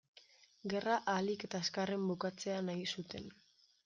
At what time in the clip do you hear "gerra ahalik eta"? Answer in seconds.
0.73-1.61